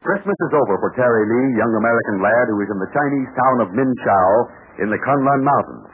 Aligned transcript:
Christmas 0.00 0.40
is 0.48 0.56
over 0.56 0.80
for 0.80 0.96
Terry 0.96 1.28
Lee, 1.28 1.60
young 1.60 1.76
American 1.76 2.24
lad 2.24 2.48
who 2.48 2.56
is 2.64 2.72
in 2.72 2.80
the 2.80 2.88
Chinese 2.88 3.28
town 3.36 3.56
of 3.60 3.68
Minchao 3.76 4.28
in 4.80 4.88
the 4.88 4.96
Kunlun 4.96 5.44
Mountains. 5.44 5.92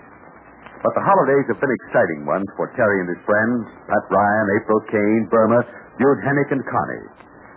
But 0.78 0.94
the 0.94 1.02
holidays 1.02 1.50
have 1.50 1.58
been 1.58 1.74
exciting 1.74 2.22
ones 2.22 2.46
for 2.54 2.70
Terry 2.78 3.02
and 3.02 3.10
his 3.10 3.18
friends, 3.26 3.66
Pat 3.90 4.06
Ryan, 4.06 4.46
April 4.62 4.78
Kane, 4.94 5.26
Burma, 5.26 5.58
Dude 5.98 6.22
Hennick, 6.22 6.54
and 6.54 6.62
Connie. 6.62 7.06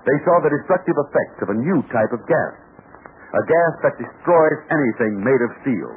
They 0.09 0.18
saw 0.25 0.41
the 0.41 0.50
destructive 0.50 0.98
effects 0.98 1.38
of 1.46 1.54
a 1.54 1.62
new 1.62 1.86
type 1.93 2.18
of 2.18 2.25
gas. 2.25 2.54
A 3.29 3.43
gas 3.45 3.73
that 3.86 4.02
destroys 4.02 4.59
anything 4.73 5.21
made 5.21 5.41
of 5.45 5.54
steel. 5.61 5.93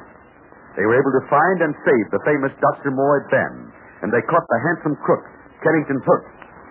They 0.77 0.85
were 0.85 1.01
able 1.01 1.17
to 1.17 1.29
find 1.33 1.65
and 1.65 1.73
save 1.81 2.13
the 2.13 2.21
famous 2.29 2.53
Dr. 2.61 2.93
Moy 2.93 3.25
Ben, 3.33 3.73
and 4.05 4.13
they 4.13 4.21
caught 4.29 4.45
the 4.53 4.61
handsome 4.69 5.01
crook, 5.01 5.25
Kennington 5.65 5.97
Hook, 6.05 6.25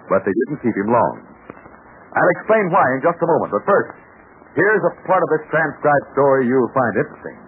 but 0.07 0.23
they 0.23 0.31
didn't 0.31 0.63
keep 0.63 0.79
him 0.79 0.95
long. 0.95 1.32
I'll 2.13 2.33
explain 2.41 2.69
why 2.69 2.85
in 2.97 3.01
just 3.01 3.17
a 3.21 3.29
moment, 3.29 3.51
but 3.57 3.65
first, 3.65 3.91
here's 4.53 4.85
a 4.85 4.93
part 5.09 5.23
of 5.25 5.29
this 5.33 5.45
transcribed 5.49 6.07
story 6.13 6.45
you'll 6.45 6.73
find 6.77 6.93
interesting. 7.01 7.39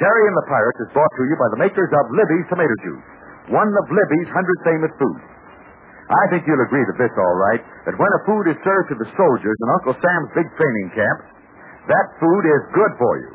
Terry 0.00 0.24
and 0.28 0.36
the 0.36 0.48
Pirates 0.48 0.80
is 0.84 0.90
brought 0.92 1.12
to 1.16 1.24
you 1.24 1.36
by 1.40 1.48
the 1.56 1.60
makers 1.60 1.88
of 1.88 2.04
Libby's 2.12 2.48
Tomato 2.52 2.76
Juice, 2.84 3.06
one 3.52 3.68
of 3.68 3.84
Libby's 3.92 4.28
hundred 4.32 4.58
famous 4.64 4.92
foods. 5.00 5.24
I 6.06 6.24
think 6.30 6.46
you'll 6.46 6.62
agree 6.62 6.86
to 6.86 6.96
this, 7.02 7.10
all 7.18 7.38
right, 7.50 7.62
that 7.88 7.98
when 7.98 8.12
a 8.14 8.20
food 8.28 8.46
is 8.46 8.58
served 8.62 8.94
to 8.94 8.96
the 9.00 9.10
soldiers 9.18 9.56
in 9.58 9.68
Uncle 9.80 9.96
Sam's 9.98 10.30
big 10.38 10.48
training 10.54 10.88
camp, 10.94 11.18
that 11.90 12.06
food 12.22 12.44
is 12.46 12.62
good 12.72 12.92
for 12.94 13.12
you. 13.26 13.32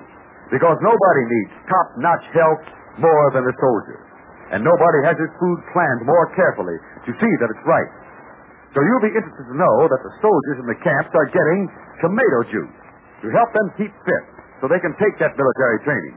Because 0.55 0.79
nobody 0.79 1.23
needs 1.27 1.51
top-notch 1.67 2.25
health 2.31 2.63
more 2.99 3.27
than 3.35 3.43
the 3.43 3.55
soldier. 3.59 3.99
And 4.55 4.63
nobody 4.63 4.99
has 5.07 5.15
his 5.19 5.31
food 5.39 5.59
planned 5.71 6.03
more 6.03 6.27
carefully 6.35 6.75
to 7.07 7.11
see 7.15 7.33
that 7.39 7.51
it's 7.51 7.65
right. 7.67 7.91
So 8.71 8.79
you'll 8.79 9.03
be 9.03 9.11
interested 9.11 9.47
to 9.51 9.55
know 9.59 9.75
that 9.91 9.99
the 9.99 10.13
soldiers 10.23 10.63
in 10.63 10.67
the 10.71 10.79
camps 10.79 11.11
are 11.11 11.27
getting 11.27 11.67
tomato 11.99 12.39
juice 12.47 12.75
to 13.19 13.27
help 13.35 13.51
them 13.51 13.67
keep 13.75 13.91
fit 13.91 14.23
so 14.63 14.71
they 14.71 14.79
can 14.79 14.95
take 14.95 15.19
that 15.19 15.35
military 15.35 15.79
training. 15.83 16.15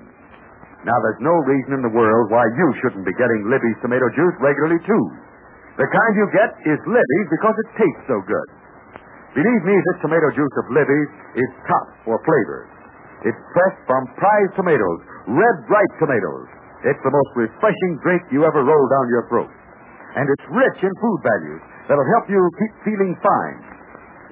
Now, 0.87 0.95
there's 1.03 1.19
no 1.25 1.35
reason 1.49 1.81
in 1.81 1.83
the 1.83 1.91
world 1.91 2.31
why 2.31 2.45
you 2.55 2.69
shouldn't 2.79 3.03
be 3.03 3.17
getting 3.19 3.51
Libby's 3.51 3.81
tomato 3.83 4.07
juice 4.15 4.37
regularly, 4.39 4.79
too. 4.87 5.05
The 5.81 5.89
kind 5.91 6.13
you 6.15 6.27
get 6.31 6.51
is 6.71 6.79
Libby's 6.87 7.29
because 7.35 7.57
it 7.59 7.69
tastes 7.75 8.07
so 8.07 8.23
good. 8.23 8.49
Believe 9.35 9.63
me, 9.67 9.75
this 9.75 9.99
tomato 10.07 10.31
juice 10.31 10.55
of 10.63 10.71
Libby's 10.71 11.11
is 11.41 11.51
top 11.67 11.87
for 12.07 12.23
flavor. 12.23 12.71
It's 13.27 13.43
pressed 13.51 13.83
from 13.89 14.07
prize 14.15 14.53
tomatoes, 14.55 15.01
red 15.27 15.57
ripe 15.67 15.95
tomatoes. 15.99 16.47
It's 16.87 17.03
the 17.03 17.11
most 17.11 17.33
refreshing 17.35 17.93
drink 18.05 18.23
you 18.31 18.47
ever 18.47 18.63
roll 18.63 18.87
down 18.95 19.11
your 19.11 19.27
throat. 19.33 19.51
And 20.15 20.29
it's 20.31 20.47
rich 20.53 20.79
in 20.85 20.93
food 21.03 21.21
values 21.25 21.65
that'll 21.89 22.11
help 22.19 22.27
you 22.29 22.41
keep 22.59 22.73
feeling 22.85 23.13
fine. 23.21 23.59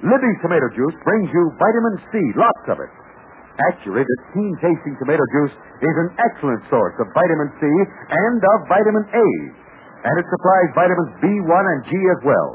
Libby's 0.03 0.39
tomato 0.43 0.67
juice 0.75 0.97
brings 1.07 1.31
you 1.31 1.43
vitamin 1.55 1.95
C, 2.11 2.13
lots 2.35 2.65
of 2.67 2.77
it. 2.83 2.91
Actually, 3.71 4.01
this 4.01 4.21
keen 4.33 4.53
tasting 4.59 4.97
tomato 4.97 5.23
juice 5.29 5.53
is 5.53 5.95
an 6.01 6.09
excellent 6.17 6.61
source 6.73 6.97
of 6.97 7.07
vitamin 7.13 7.49
C 7.61 7.63
and 7.69 8.39
of 8.41 8.57
vitamin 8.65 9.05
A. 9.13 9.27
And 10.03 10.13
it 10.19 10.27
supplies 10.27 10.69
vitamins 10.75 11.13
B1 11.23 11.63
and 11.63 11.81
G 11.87 11.91
as 12.17 12.21
well. 12.27 12.49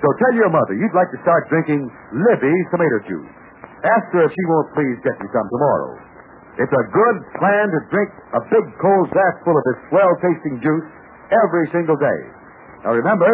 So 0.00 0.08
tell 0.18 0.34
your 0.34 0.48
mother 0.48 0.74
you'd 0.78 0.96
like 0.96 1.10
to 1.12 1.20
start 1.20 1.50
drinking 1.52 1.84
Libby's 2.14 2.66
tomato 2.72 2.98
juice. 3.04 3.32
Ask 3.82 4.06
her 4.14 4.24
if 4.24 4.32
she 4.32 4.44
won't 4.46 4.70
please 4.78 4.96
get 5.02 5.18
you 5.18 5.28
some 5.34 5.48
tomorrow. 5.50 5.90
It's 6.62 6.72
a 6.72 6.84
good 6.94 7.16
plan 7.36 7.66
to 7.74 7.80
drink 7.90 8.10
a 8.32 8.40
big 8.46 8.66
cold 8.78 9.10
glass 9.10 9.34
full 9.42 9.56
of 9.58 9.64
this 9.68 9.80
swell 9.90 10.12
tasting 10.22 10.62
juice 10.62 10.86
every 11.34 11.66
single 11.74 11.98
day. 11.98 12.20
Now 12.86 12.94
remember, 12.94 13.28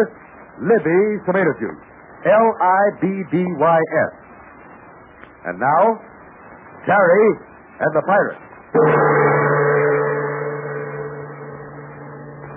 Libby's 0.59 1.19
tomato 1.25 1.51
juice. 1.59 1.83
L 2.27 2.47
I 2.59 2.81
B 2.99 3.05
B 3.31 3.35
Y 3.39 3.79
S. 3.79 4.13
And 5.47 5.55
now, 5.55 5.83
Terry 6.83 7.27
and 7.79 7.91
the 7.95 8.03
Pirates. 8.03 8.43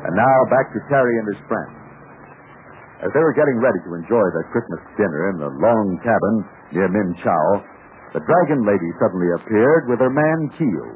And 0.03 0.15
now 0.19 0.37
back 0.51 0.67
to 0.75 0.81
Terry 0.91 1.15
and 1.23 1.27
his 1.31 1.41
friends. 1.47 1.79
As 3.07 3.11
they 3.15 3.23
were 3.23 3.35
getting 3.35 3.59
ready 3.63 3.79
to 3.87 3.99
enjoy 3.99 4.27
their 4.35 4.47
Christmas 4.51 4.83
dinner 4.99 5.31
in 5.31 5.39
the 5.39 5.51
long 5.63 5.99
cabin 6.03 6.35
near 6.75 6.91
Min 6.91 7.15
Chao, 7.23 7.47
the 8.15 8.23
dragon 8.23 8.67
lady 8.67 8.91
suddenly 8.99 9.31
appeared 9.39 9.87
with 9.91 9.99
her 10.03 10.11
man 10.11 10.51
Keel. 10.59 10.91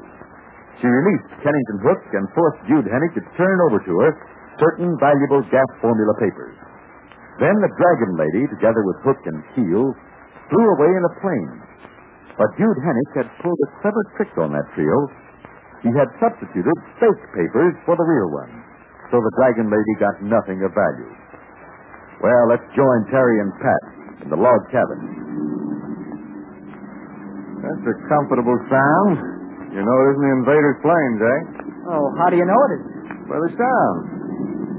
She 0.79 0.87
released 0.87 1.31
Kennington 1.41 1.79
Hook 1.81 2.03
and 2.13 2.29
forced 2.35 2.61
Dude 2.67 2.85
Hennick 2.85 3.15
to 3.15 3.23
turn 3.35 3.57
over 3.67 3.79
to 3.79 3.93
her 4.05 4.11
certain 4.59 4.93
valuable 4.99 5.41
gas 5.49 5.67
formula 5.81 6.13
papers. 6.19 6.55
Then 7.37 7.53
the 7.61 7.69
dragon 7.77 8.17
lady, 8.17 8.43
together 8.49 8.81
with 8.81 8.97
Hook 9.05 9.21
and 9.29 9.39
Keel, 9.53 9.93
flew 10.49 10.67
away 10.73 10.89
in 10.89 11.03
a 11.05 11.13
plane. 11.21 11.53
But 12.37 12.53
Dude 12.57 12.81
Hennick 12.81 13.11
had 13.17 13.29
pulled 13.41 13.57
a 13.61 13.69
clever 13.81 14.03
trick 14.17 14.33
on 14.37 14.53
that 14.53 14.65
trio. 14.73 14.97
He 15.85 15.93
had 15.93 16.09
substituted 16.17 16.77
fake 16.97 17.23
papers 17.37 17.73
for 17.85 17.93
the 17.93 18.05
real 18.05 18.29
ones, 18.33 18.57
so 19.13 19.21
the 19.21 19.33
dragon 19.37 19.69
lady 19.69 19.93
got 20.01 20.17
nothing 20.25 20.61
of 20.65 20.73
value. 20.73 21.13
Well, 22.21 22.49
let's 22.49 22.65
join 22.73 23.05
Terry 23.13 23.37
and 23.45 23.53
Pat 23.61 23.83
in 24.25 24.29
the 24.33 24.39
log 24.41 24.61
cabin. 24.73 24.97
That's 27.61 27.85
a 27.85 27.95
comfortable 28.09 28.57
sound. 28.69 29.17
You 29.73 29.81
know 29.85 29.97
it 30.01 30.07
isn't 30.17 30.25
the 30.25 30.33
invaders' 30.41 30.79
planes, 30.81 31.19
eh? 31.21 31.39
Oh, 31.93 32.09
how 32.17 32.33
do 32.33 32.37
you 32.37 32.45
know 32.45 32.61
it 32.69 32.71
is? 32.81 32.83
By 33.29 33.37
the 33.37 33.51
sound. 33.53 33.99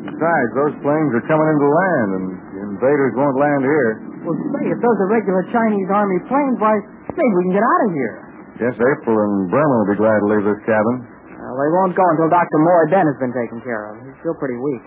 Besides, 0.09 0.51
those 0.59 0.75
planes 0.83 1.11
are 1.15 1.27
coming 1.31 1.47
into 1.47 1.69
land, 1.69 2.09
and 2.19 2.25
the 2.35 2.48
invaders 2.79 3.13
won't 3.19 3.35
land 3.35 3.63
here. 3.67 3.91
Well, 4.23 4.39
say, 4.55 4.71
if 4.71 4.79
those 4.79 4.99
are 5.03 5.11
regular 5.11 5.43
Chinese 5.51 5.91
Army 5.91 6.19
planes, 6.31 6.57
why, 6.63 6.79
maybe 7.11 7.33
we 7.35 7.43
can 7.51 7.55
get 7.59 7.67
out 7.67 7.83
of 7.85 7.91
here. 7.91 8.15
Yes, 8.63 8.75
April 8.79 9.15
and 9.19 9.51
Burma 9.51 9.75
will 9.83 9.91
be 9.91 9.99
glad 9.99 10.19
to 10.23 10.27
leave 10.31 10.47
this 10.47 10.63
cabin. 10.63 10.95
Well, 11.35 11.57
they 11.59 11.71
won't 11.75 11.95
go 11.99 12.07
until 12.15 12.31
Dr. 12.31 12.59
Moy 12.63 12.83
Ben 12.95 13.07
has 13.07 13.19
been 13.19 13.35
taken 13.35 13.59
care 13.67 13.91
of. 13.91 13.99
He's 14.07 14.19
still 14.23 14.39
pretty 14.39 14.59
weak. 14.59 14.83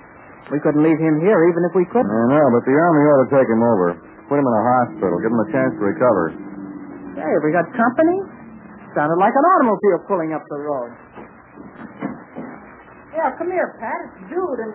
We 0.52 0.60
couldn't 0.64 0.84
leave 0.84 1.00
him 1.00 1.20
here 1.24 1.40
even 1.52 1.62
if 1.68 1.74
we 1.76 1.84
could. 1.92 2.04
I 2.04 2.24
know, 2.32 2.46
but 2.52 2.64
the 2.68 2.76
Army 2.76 3.02
ought 3.08 3.22
to 3.28 3.32
take 3.32 3.48
him 3.48 3.64
over. 3.64 3.88
Put 4.28 4.40
him 4.40 4.48
in 4.48 4.56
a 4.56 4.64
hospital. 4.80 5.16
Give 5.24 5.32
him 5.32 5.44
a 5.44 5.50
chance 5.52 5.72
to 5.80 5.84
recover. 5.84 6.24
Hey, 7.20 7.28
have 7.28 7.44
we 7.44 7.52
got 7.56 7.68
company? 7.76 8.18
Sounded 8.96 9.20
like 9.20 9.32
an 9.32 9.46
automobile 9.56 10.00
pulling 10.08 10.32
up 10.36 10.44
the 10.52 10.60
road. 10.64 10.92
Yeah, 13.16 13.32
come 13.40 13.52
here, 13.52 13.76
Pat. 13.80 14.02
It's 14.08 14.32
Dude, 14.32 14.60
and 14.68 14.74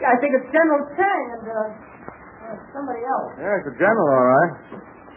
yeah, 0.00 0.12
I 0.12 0.16
think 0.20 0.32
it's 0.36 0.48
General 0.52 0.82
Chang 0.96 1.24
and 1.36 1.44
uh, 1.48 1.56
somebody 2.72 3.02
else. 3.04 3.30
Yeah, 3.38 3.56
it's 3.60 3.68
the 3.68 3.76
general, 3.78 4.08
all 4.08 4.28
right. 4.32 4.52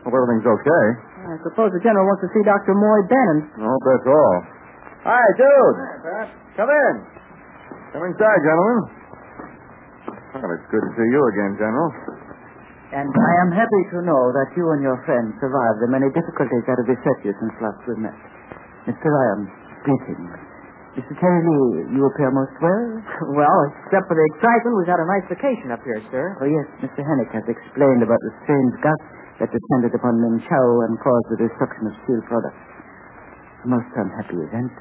Hope 0.05 0.13
everything's 0.13 0.45
okay. 0.45 0.85
I 1.25 1.35
suppose 1.41 1.73
the 1.73 1.81
general 1.81 2.05
wants 2.05 2.21
to 2.21 2.29
see 2.29 2.43
Dr. 2.45 2.77
Moy 2.77 2.99
Bennon. 3.09 3.39
I 3.57 3.65
hope 3.65 3.83
that's 3.83 4.07
all. 4.07 4.35
Hi, 5.09 5.25
Dude. 5.33 5.77
Come 6.61 6.69
in. 6.69 6.93
Come 7.95 8.03
inside, 8.05 8.39
gentlemen. 8.45 8.79
Well, 10.35 10.51
it's 10.51 10.67
good 10.69 10.83
to 10.83 10.91
see 10.93 11.07
you 11.09 11.21
again, 11.31 11.55
General. 11.57 11.89
And 12.93 13.09
I 13.09 13.31
am 13.47 13.49
happy 13.55 13.83
to 13.95 14.03
know 14.05 14.23
that 14.35 14.53
you 14.53 14.65
and 14.75 14.83
your 14.83 14.99
friends 15.07 15.33
survived 15.41 15.79
the 15.81 15.89
many 15.89 16.11
difficulties 16.13 16.63
that 16.69 16.75
have 16.79 16.87
beset 16.87 17.17
you 17.25 17.33
since 17.33 17.55
last 17.63 17.81
we 17.87 17.95
met. 18.03 18.13
Mr. 18.85 19.09
Ryan, 19.09 19.41
greetings. 19.87 20.31
Mr. 20.95 21.11
Terry 21.19 21.43
Lee, 21.43 21.99
you 21.99 22.01
appear 22.07 22.31
most 22.31 22.55
well. 22.63 22.83
Well, 23.35 23.59
except 23.83 24.07
for 24.07 24.15
the 24.15 24.25
excitement, 24.35 24.79
we've 24.79 24.87
had 24.87 25.03
a 25.03 25.09
nice 25.11 25.27
vacation 25.27 25.67
up 25.75 25.83
here, 25.83 25.99
sir. 26.07 26.23
Oh, 26.39 26.47
yes, 26.47 26.67
Mr. 26.87 27.03
Hennick 27.03 27.35
has 27.35 27.43
explained 27.51 27.99
about 27.99 28.19
the 28.23 28.31
strange 28.47 28.73
gust 28.79 29.03
that 29.43 29.51
descended 29.51 29.91
upon 29.91 30.15
Min 30.23 30.39
Chao 30.47 30.67
and 30.87 30.95
caused 31.03 31.27
the 31.35 31.39
destruction 31.43 31.91
of 31.91 31.93
steel 32.07 32.21
products. 32.31 32.63
A 33.63 33.67
most 33.67 33.91
unhappy 33.91 34.39
event. 34.39 34.71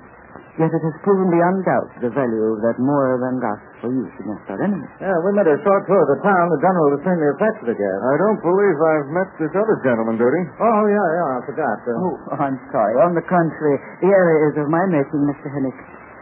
Yet 0.54 0.70
it 0.70 0.82
has 0.86 0.94
proven 1.02 1.34
beyond 1.34 1.66
doubt 1.66 1.91
the 1.98 2.14
value 2.14 2.46
of 2.54 2.62
that 2.62 2.78
more 2.78 3.19
than 3.19 3.42
gas 3.42 3.58
for 3.82 3.91
use 3.91 4.14
against 4.22 4.46
our 4.54 4.60
enemies. 4.62 4.86
Yeah, 5.02 5.19
we 5.26 5.34
made 5.34 5.50
a 5.50 5.58
short 5.66 5.82
tour 5.91 5.98
of 5.98 6.10
the 6.14 6.22
town. 6.22 6.46
The 6.46 6.62
general 6.62 6.94
has 6.94 7.02
seen 7.02 7.19
the 7.19 7.31
effects 7.34 7.58
of 7.66 7.69
the 7.75 7.78
gas. 7.78 7.98
I 8.06 8.14
don't 8.22 8.38
believe 8.38 8.76
I've 8.78 9.10
met 9.10 9.28
this 9.42 9.50
other 9.50 9.82
gentleman, 9.82 10.14
Duty. 10.14 10.43
Oh, 10.62 10.82
yeah, 10.87 11.08
yeah, 11.19 11.26
I 11.26 11.38
forgot. 11.43 11.78
Uh, 11.82 11.99
oh, 12.06 12.16
I'm 12.38 12.55
sorry. 12.70 12.94
On 13.02 13.19
the 13.19 13.26
contrary, 13.26 13.82
the 13.99 14.14
area 14.14 14.55
is 14.55 14.62
of 14.62 14.70
my 14.70 14.84
making, 14.94 15.26
Mr. 15.26 15.50
Hennick. 15.50 15.75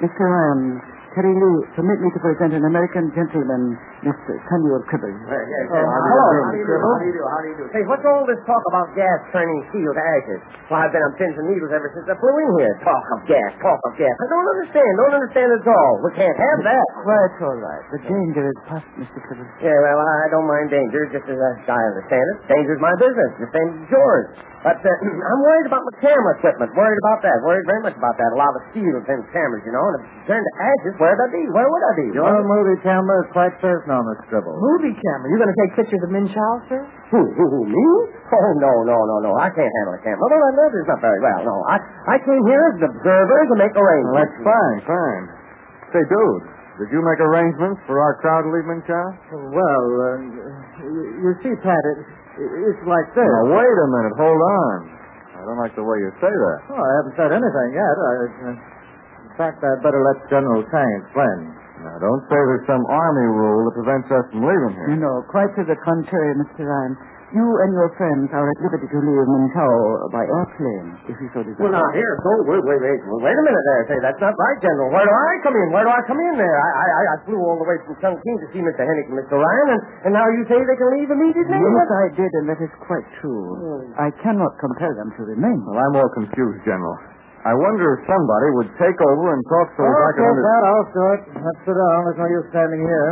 Mr. 0.02 0.18
Ryan, 0.18 0.82
Terry 1.12 1.34
Lee, 1.36 1.60
permit 1.76 2.00
me 2.00 2.08
to 2.16 2.20
present 2.24 2.56
an 2.56 2.64
American 2.64 3.12
gentleman, 3.12 3.76
Mr. 4.00 4.32
Samuel 4.48 4.80
Cribbers. 4.88 5.12
Oh, 5.12 5.76
hello. 5.76 6.24
How 6.40 6.50
do 6.50 6.56
you 6.56 6.64
do? 6.64 6.76
How 6.80 6.96
do 6.96 7.04
you 7.04 7.12
do? 7.12 7.22
How 7.28 7.40
do 7.44 7.48
you 7.52 7.56
do? 7.60 7.64
Hey, 7.68 7.84
what's 7.84 8.00
all 8.08 8.24
this 8.24 8.40
talk 8.48 8.64
about 8.72 8.88
gas 8.96 9.20
turning 9.28 9.60
steel 9.68 9.92
to 9.92 10.00
ashes? 10.00 10.40
Well, 10.72 10.80
I've 10.80 10.88
been 10.88 11.04
on 11.04 11.12
pins 11.20 11.36
and 11.36 11.52
needles 11.52 11.68
ever 11.68 11.92
since 11.92 12.08
I 12.08 12.16
flew 12.16 12.32
in 12.32 12.50
here. 12.64 12.72
Talk 12.80 13.04
of 13.12 13.20
gas, 13.28 13.50
talk 13.60 13.80
of 13.84 13.92
gas. 14.00 14.14
I 14.16 14.26
don't 14.32 14.48
understand. 14.56 14.90
Don't 14.96 15.16
understand 15.20 15.48
at 15.52 15.64
all. 15.68 15.92
We 16.00 16.10
can't 16.16 16.38
have 16.40 16.58
that. 16.64 16.86
Quite 17.04 17.36
all 17.44 17.58
right. 17.60 17.84
The 17.92 18.00
danger 18.08 18.44
is 18.48 18.58
past, 18.64 18.88
Mr. 18.96 19.18
Cribbers. 19.28 19.52
Yeah, 19.60 19.76
well, 19.84 20.00
I 20.00 20.28
don't 20.32 20.48
mind 20.48 20.72
danger, 20.72 21.12
just 21.12 21.28
as 21.28 21.36
I 21.36 21.80
understand 21.92 22.24
it. 22.24 22.36
Danger's 22.48 22.80
my 22.80 22.94
business, 22.96 23.30
the 23.36 23.50
same 23.52 23.68
as 23.84 23.88
yours. 23.92 24.26
But 24.62 24.78
uh, 24.78 24.86
I'm 25.30 25.40
worried 25.42 25.66
about 25.66 25.82
my 25.82 25.94
camera 25.98 26.38
equipment. 26.38 26.70
Worried 26.78 27.00
about 27.04 27.20
that. 27.26 27.36
Worried 27.42 27.66
very 27.66 27.82
much 27.82 27.98
about 27.98 28.14
that. 28.16 28.30
A 28.32 28.38
lot 28.38 28.54
of 28.54 28.62
steel 28.70 28.94
in 28.94 29.18
cameras, 29.34 29.62
you 29.66 29.74
know. 29.74 29.82
And 29.82 29.96
if 29.98 30.02
it 30.06 30.24
turned 30.30 30.46
to 30.46 30.54
ashes, 30.62 30.94
where'd 31.02 31.18
I 31.18 31.28
be? 31.34 31.42
Where 31.50 31.66
would 31.66 31.82
I 31.82 31.92
be? 31.98 32.06
Your 32.14 32.30
movie 32.46 32.78
camera 32.86 33.26
is 33.26 33.28
quite 33.34 33.50
certain 33.58 33.90
on 33.90 34.06
the 34.06 34.14
scribble. 34.22 34.54
movie 34.54 34.94
camera. 34.94 35.26
You're 35.34 35.42
going 35.42 35.50
to 35.50 35.60
take 35.66 35.72
pictures 35.82 35.98
of 36.06 36.10
Min 36.14 36.30
Chao, 36.30 36.52
sir? 36.70 36.80
Who, 37.10 37.20
who, 37.34 37.44
who, 37.50 37.60
me? 37.66 37.86
Oh, 38.30 38.50
no, 38.62 38.72
no, 38.86 38.94
no, 39.10 39.16
no. 39.26 39.32
I 39.34 39.50
can't 39.50 39.66
handle 39.82 39.98
a 39.98 40.02
camera. 40.06 40.22
No, 40.22 40.38
that, 40.38 40.54
that 40.62 40.70
is 40.78 40.86
not 40.86 41.00
very 41.02 41.18
well. 41.18 41.40
No, 41.42 41.56
I, 41.66 41.76
I 42.14 42.16
came 42.22 42.44
here 42.46 42.62
as 42.70 42.74
an 42.78 42.86
observer 42.94 43.38
to 43.50 43.54
make 43.58 43.74
Well, 43.74 43.82
arrangements. 43.82 44.16
that's 44.22 44.38
fine, 44.46 44.78
fine. 44.86 45.24
Say, 45.92 46.02
dude, 46.06 46.42
did 46.80 46.88
you 46.94 47.02
make 47.04 47.20
arrangements 47.20 47.82
for 47.90 47.98
our 48.00 48.16
crowd 48.22 48.46
to 48.46 48.50
leave 48.54 48.64
Minchow? 48.70 49.06
Well, 49.52 49.84
uh, 49.92 50.06
you, 50.86 51.02
you 51.26 51.30
see, 51.44 51.52
Pat, 51.60 51.82
it, 51.84 51.98
it's 52.40 52.82
like 52.88 53.12
this. 53.12 53.28
Now, 53.28 53.52
wait 53.52 53.76
a 53.76 53.88
minute. 53.92 54.14
Hold 54.16 54.40
on. 54.40 54.76
I 55.36 55.40
don't 55.44 55.58
like 55.60 55.74
the 55.76 55.82
way 55.84 55.98
you 56.00 56.08
say 56.22 56.30
that. 56.30 56.58
Oh, 56.70 56.78
I 56.78 56.90
haven't 57.02 57.16
said 57.18 57.30
anything 57.34 57.68
yet. 57.76 57.94
I, 57.98 58.12
uh, 58.14 58.48
in 58.48 58.54
fact, 59.42 59.58
I'd 59.58 59.82
better 59.82 59.98
let 60.06 60.18
General 60.30 60.62
Tang 60.70 60.92
explain. 61.02 61.38
Now, 61.82 61.98
don't 61.98 62.22
say 62.30 62.38
there's 62.38 62.66
some 62.70 62.84
army 62.86 63.26
rule 63.26 63.66
that 63.66 63.74
prevents 63.74 64.06
us 64.14 64.24
from 64.30 64.46
leaving 64.46 64.70
here. 64.78 65.02
No, 65.02 65.26
quite 65.26 65.50
to 65.58 65.66
the 65.66 65.74
contrary, 65.82 66.30
Mr. 66.38 66.62
Ryan. 66.62 66.94
You 67.32 67.48
and 67.64 67.72
your 67.72 67.88
friends 67.96 68.28
are 68.36 68.44
at 68.44 68.58
liberty 68.60 68.84
to 68.92 68.98
leave 69.00 69.24
Mintow 69.24 69.72
by 70.12 70.20
airplane, 70.20 71.00
if 71.08 71.16
you 71.16 71.32
so 71.32 71.40
desire. 71.40 71.64
Well, 71.64 71.72
now, 71.72 71.88
here, 71.96 72.12
so, 72.20 72.30
wait, 72.44 72.60
wait, 72.60 72.76
wait, 72.76 73.00
wait 73.00 73.32
a 73.40 73.44
minute 73.48 73.64
there. 73.72 73.82
Say, 73.88 73.98
that's 74.04 74.20
not 74.20 74.36
right, 74.36 74.58
General. 74.60 74.92
Where 74.92 75.00
do 75.00 75.10
I 75.16 75.32
come 75.40 75.56
in? 75.56 75.72
Where 75.72 75.80
do 75.88 75.90
I 75.96 76.04
come 76.04 76.20
in 76.20 76.34
there? 76.36 76.56
I, 76.60 76.68
I, 76.68 76.86
I- 76.92 77.08
I 77.12 77.16
flew 77.24 77.40
all 77.40 77.56
the 77.56 77.64
way 77.64 77.80
from 77.88 77.96
Chongqing 78.04 78.36
to 78.44 78.46
see 78.52 78.60
Mr. 78.60 78.84
Hennick 78.84 79.08
and 79.08 79.16
Mr. 79.16 79.40
Ryan, 79.40 79.68
and, 79.74 79.80
and 80.06 80.12
now 80.12 80.28
you 80.28 80.44
say 80.44 80.60
they 80.60 80.76
can 80.76 80.90
leave 80.92 81.08
immediately? 81.08 81.56
Yes, 81.56 81.88
I 81.88 82.06
did, 82.20 82.30
and 82.36 82.46
that 82.52 82.60
is 82.60 82.72
quite 82.84 83.08
true. 83.24 83.48
Hmm. 83.56 83.96
I 83.96 84.08
cannot 84.20 84.52
compel 84.60 84.92
them 85.00 85.08
to 85.16 85.22
remain. 85.24 85.56
Well, 85.64 85.80
I'm 85.80 85.96
all 86.04 86.12
confused, 86.12 86.60
General. 86.68 86.94
I 87.42 87.52
wonder 87.58 87.98
if 87.98 88.06
somebody 88.06 88.48
would 88.54 88.70
take 88.78 88.98
over 89.02 89.34
and 89.34 89.42
talk 89.50 89.66
so 89.74 89.82
as 89.82 89.90
oh, 89.90 89.98
I 89.98 90.10
okay, 90.14 90.22
can 90.22 90.30
under- 90.30 90.46
Pat, 90.46 90.62
I'll 90.62 90.86
do 90.94 91.04
it. 91.10 91.20
Let's 91.42 91.60
sit 91.66 91.74
down. 91.74 91.98
There's 92.06 92.20
no 92.22 92.28
use 92.30 92.46
standing 92.54 92.82
here. 92.86 93.10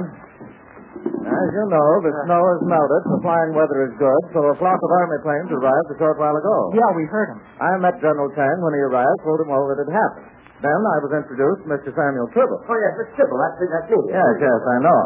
As 1.00 1.48
you 1.54 1.64
know, 1.70 1.88
the 2.04 2.12
snow 2.26 2.38
has 2.42 2.60
melted, 2.66 3.02
the 3.10 3.20
flying 3.26 3.52
weather 3.54 3.78
is 3.88 3.94
good, 3.98 4.22
so 4.34 4.40
a 4.50 4.54
flock 4.58 4.76
of 4.78 4.90
army 5.02 5.18
planes 5.22 5.50
arrived 5.50 5.88
a 5.94 5.96
short 5.98 6.16
while 6.18 6.34
ago. 6.34 6.56
Yeah, 6.74 6.90
we 6.94 7.04
heard 7.08 7.34
him. 7.34 7.40
I 7.58 7.78
met 7.78 7.98
General 8.02 8.28
Tang 8.34 8.58
when 8.62 8.74
he 8.74 8.82
arrived, 8.86 9.18
told 9.24 9.40
him 9.40 9.50
all 9.50 9.66
that 9.70 9.78
had 9.82 9.90
happened. 9.92 10.28
Then 10.60 10.76
I 10.76 10.96
was 11.00 11.12
introduced 11.16 11.64
to 11.64 11.68
Mr. 11.72 11.88
Samuel 11.96 12.28
Tribble. 12.36 12.60
Oh, 12.68 12.76
yes, 12.76 12.92
Mr. 13.00 13.12
Tribble, 13.16 13.38
that's, 13.40 13.56
that's 13.64 13.88
me. 13.92 14.00
Yes, 14.12 14.32
yes, 14.44 14.60
I 14.60 14.76
know. 14.84 15.00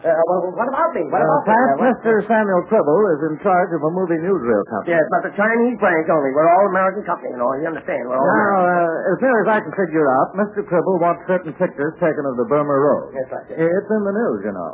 Uh, 0.00 0.08
well, 0.32 0.48
what 0.56 0.64
about 0.64 0.96
me? 0.96 1.04
What 1.12 1.20
Uh, 1.20 1.28
about 1.28 1.44
Pat, 1.44 1.68
me? 1.76 1.84
Uh, 1.84 1.92
Mr. 1.92 2.12
Samuel 2.24 2.64
Tribble 2.72 3.02
is 3.12 3.20
in 3.28 3.34
charge 3.44 3.68
of 3.76 3.84
a 3.84 3.90
movie 3.92 4.16
newsreel 4.24 4.64
company. 4.72 4.96
Yes, 4.96 5.04
but 5.12 5.28
the 5.28 5.34
Chinese 5.36 5.76
branch 5.76 6.08
only. 6.08 6.32
We're 6.32 6.48
all 6.48 6.64
American 6.72 7.04
company, 7.04 7.36
you 7.36 7.40
know. 7.40 7.52
You 7.60 7.68
understand? 7.68 8.08
We're 8.08 8.16
all 8.16 8.24
Now, 8.24 8.64
uh, 8.64 9.12
as 9.12 9.16
near 9.20 9.36
as 9.44 9.48
I 9.52 9.58
can 9.60 9.72
figure 9.76 10.08
out, 10.08 10.32
Mr. 10.40 10.64
Tribble 10.64 10.96
wants 11.04 11.20
certain 11.28 11.52
pictures 11.52 11.92
taken 12.00 12.24
of 12.24 12.40
the 12.40 12.48
Burma 12.48 12.72
Road. 12.72 13.12
Yes, 13.12 13.28
I 13.28 13.40
see. 13.44 13.60
It's 13.60 13.90
in 13.92 14.02
the 14.08 14.14
news, 14.16 14.40
you 14.48 14.54
know. 14.56 14.72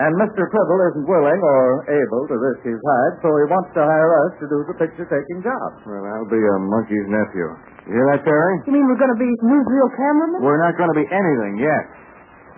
And 0.00 0.16
Mr. 0.16 0.40
Tribble 0.48 0.80
isn't 0.88 1.04
willing 1.04 1.36
or 1.44 1.84
able 1.92 2.24
to 2.32 2.34
risk 2.40 2.64
his 2.64 2.80
hide, 2.80 3.20
so 3.20 3.28
he 3.28 3.44
wants 3.52 3.76
to 3.76 3.84
hire 3.84 4.12
us 4.24 4.40
to 4.40 4.48
do 4.48 4.64
the 4.64 4.76
picture-taking 4.80 5.44
job. 5.44 5.68
Well, 5.84 6.00
I'll 6.16 6.24
be 6.32 6.40
a 6.40 6.56
monkey's 6.72 7.04
nephew. 7.12 7.44
You 7.92 8.00
hear 8.00 8.06
that, 8.16 8.24
Terry? 8.24 8.54
You 8.64 8.72
mean 8.72 8.88
we're 8.88 8.96
going 8.96 9.12
to 9.12 9.20
be 9.20 9.28
newsreel 9.44 9.88
cameramen? 10.00 10.40
We're 10.40 10.64
not 10.64 10.80
going 10.80 10.88
to 10.88 10.96
be 10.96 11.04
anything 11.12 11.60
yet. 11.60 11.84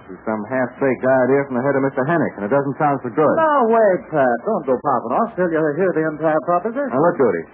It's 0.04 0.20
some 0.28 0.42
half-baked 0.52 1.04
idea 1.04 1.40
from 1.48 1.56
the 1.56 1.64
head 1.64 1.74
of 1.80 1.82
Mr. 1.88 2.04
Hennick, 2.04 2.36
and 2.36 2.44
it 2.44 2.52
doesn't 2.52 2.76
sound 2.76 3.00
so 3.00 3.08
good. 3.08 3.34
No, 3.40 3.72
wait, 3.72 4.00
Pat. 4.12 4.36
Don't 4.44 4.64
go 4.68 4.76
popping 4.76 5.14
off 5.16 5.30
till 5.32 5.48
you 5.48 5.60
hear 5.80 5.90
the 5.96 6.04
entire 6.12 6.42
proposition. 6.44 6.92
Now, 6.92 7.00
look, 7.00 7.16
Goody. 7.16 7.44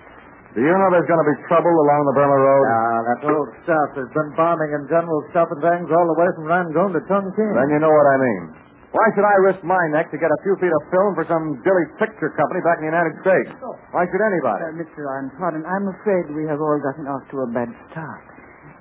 Do 0.50 0.66
you 0.66 0.74
know 0.74 0.90
there's 0.90 1.06
going 1.06 1.22
to 1.22 1.30
be 1.30 1.38
trouble 1.46 1.70
along 1.70 2.10
the 2.10 2.14
Burma 2.18 2.34
Road? 2.34 2.64
Ah, 2.66 2.98
that 3.06 3.20
old 3.22 3.50
stuff 3.62 3.86
There's 3.94 4.10
been 4.10 4.34
bombing 4.34 4.74
and 4.74 4.90
general 4.90 5.22
stuff 5.30 5.46
and 5.54 5.62
things 5.62 5.86
all 5.94 6.06
the 6.10 6.18
way 6.18 6.26
from 6.34 6.50
Rangoon 6.50 6.90
to 6.90 7.00
Chongqing. 7.06 7.54
Then 7.54 7.70
you 7.70 7.78
know 7.78 7.94
what 7.94 8.06
I 8.10 8.16
mean. 8.18 8.42
Why 8.90 9.06
should 9.14 9.22
I 9.22 9.36
risk 9.46 9.62
my 9.62 9.78
neck 9.94 10.10
to 10.10 10.18
get 10.18 10.26
a 10.26 10.38
few 10.42 10.58
feet 10.58 10.74
of 10.74 10.82
film 10.90 11.14
for 11.14 11.22
some 11.30 11.62
dilly 11.62 11.86
picture 12.02 12.34
company 12.34 12.58
back 12.66 12.82
in 12.82 12.90
the 12.90 12.92
United 12.98 13.14
States? 13.22 13.54
Why 13.94 14.02
should 14.10 14.18
anybody? 14.18 14.62
Uh, 14.66 14.82
Mr. 14.82 15.06
Ryan, 15.06 15.30
pardon, 15.38 15.62
I'm 15.62 15.86
afraid 15.94 16.34
we 16.34 16.42
have 16.50 16.58
all 16.58 16.74
gotten 16.82 17.06
off 17.06 17.22
to 17.30 17.46
a 17.46 17.48
bad 17.54 17.70
start. 17.94 18.26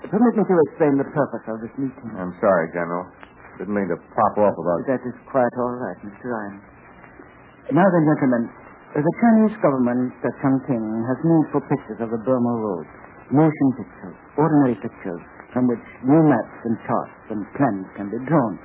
Permit 0.10 0.33
me 0.33 0.44
to 0.50 0.56
explain 0.74 0.98
the 0.98 1.06
purpose 1.13 1.45
of 1.54 1.62
this 1.62 1.74
meeting. 1.77 2.10
I'm 2.18 2.33
sorry, 2.42 2.74
General. 2.74 3.06
Didn't 3.60 3.76
mean 3.76 3.92
to 3.92 4.00
pop 4.16 4.34
off 4.40 4.56
about 4.56 4.80
That 4.88 5.04
is 5.04 5.12
quite 5.28 5.52
all 5.60 5.76
right, 5.76 6.00
Mr. 6.08 6.32
Ryan. 6.32 6.56
Now 7.76 7.84
then, 7.84 8.04
gentlemen, 8.08 8.44
the 8.96 9.04
Chinese 9.04 9.56
government 9.60 10.16
at 10.24 10.34
Chongqing 10.40 10.86
has 11.06 11.20
moved 11.28 11.52
for 11.52 11.62
pictures 11.68 12.00
of 12.00 12.10
the 12.10 12.24
Burma 12.24 12.56
Road. 12.56 12.88
Motion 13.36 13.70
pictures, 13.76 14.18
ordinary 14.40 14.80
pictures, 14.80 15.22
from 15.52 15.68
which 15.68 15.84
new 16.08 16.24
maps 16.24 16.56
and 16.66 16.74
charts 16.88 17.14
and 17.36 17.44
plans 17.60 17.86
can 18.00 18.08
be 18.08 18.18
drawn. 18.26 18.56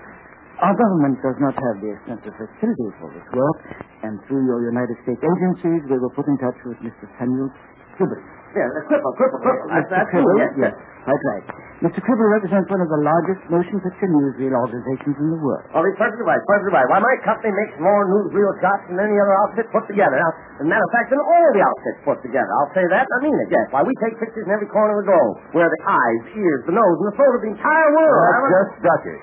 Our 0.63 0.73
government 0.79 1.19
does 1.21 1.37
not 1.43 1.59
have 1.59 1.77
the 1.83 1.91
extensive 1.99 2.33
facilities 2.39 2.95
for 3.03 3.11
this 3.11 3.27
work, 3.35 3.59
and 4.07 4.23
through 4.31 4.47
your 4.47 4.63
United 4.71 4.95
States 5.03 5.19
agencies, 5.21 5.83
we 5.91 5.99
were 5.99 6.15
put 6.15 6.31
in 6.31 6.39
touch 6.39 6.57
with 6.71 6.79
Mr. 6.81 7.11
Samuel 7.19 7.51
Tribble. 7.99 8.23
Yeah, 8.55 8.71
the 8.79 8.87
cripple, 8.87 9.13
cripple, 9.19 9.43
cripple. 9.43 9.69
That's, 9.75 9.91
Mr. 9.91 9.99
that's 9.99 10.13
me, 10.15 10.23
yes, 10.39 10.53
yes. 10.71 10.75
Quite 11.03 11.25
right. 11.35 11.47
Mr. 11.83 11.99
Tribble 12.01 12.31
represents 12.39 12.71
one 12.71 12.81
of 12.81 12.89
the 12.89 13.03
largest 13.03 13.43
motion 13.51 13.77
picture 13.83 14.07
newsreel 14.09 14.55
organizations 14.57 15.19
in 15.21 15.27
the 15.35 15.41
world. 15.43 15.67
Oh, 15.75 15.83
he's 15.85 15.99
perfectly 15.99 16.23
right, 16.25 16.39
perfectly 16.47 16.71
right. 16.73 16.87
Why, 16.89 17.03
my 17.03 17.15
company 17.27 17.51
makes 17.53 17.75
more 17.83 18.07
newsreel 18.09 18.53
shots 18.63 18.87
than 18.89 18.97
any 19.03 19.13
other 19.19 19.35
outfit 19.45 19.67
put 19.75 19.85
together. 19.91 20.15
Now, 20.17 20.31
as 20.33 20.65
a 20.65 20.69
matter 20.71 20.87
of 20.87 20.93
fact, 20.95 21.11
than 21.13 21.21
all 21.21 21.49
the 21.53 21.61
outfits 21.67 21.99
put 22.07 22.19
together. 22.25 22.49
I'll 22.63 22.73
say 22.73 22.87
that, 22.89 23.05
I 23.05 23.19
mean 23.27 23.37
it, 23.37 23.49
yes. 23.53 23.67
Why, 23.75 23.83
we 23.85 23.93
take 24.01 24.17
pictures 24.23 24.47
in 24.49 24.53
every 24.55 24.71
corner 24.71 24.97
of 24.97 25.05
the 25.05 25.09
globe. 25.13 25.35
Where 25.53 25.69
the 25.69 25.83
eyes, 25.85 26.23
ears, 26.39 26.61
the 26.71 26.73
nose, 26.79 26.97
and 27.05 27.09
the 27.11 27.17
throat 27.21 27.35
of 27.37 27.43
the 27.43 27.53
entire 27.53 27.89
world. 27.99 28.17
That's 28.17 28.33
Haven't- 28.39 28.55
just 28.55 28.73
ducky. 28.81 29.17